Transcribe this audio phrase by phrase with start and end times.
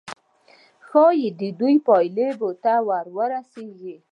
[0.87, 1.49] ښايي دې
[1.87, 2.27] پايلې
[2.63, 2.73] ته
[3.13, 3.95] ورسيږئ.